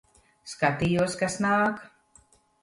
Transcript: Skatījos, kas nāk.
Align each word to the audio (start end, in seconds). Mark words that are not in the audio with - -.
Skatījos, 0.53 1.17
kas 1.19 1.37
nāk. 1.45 1.85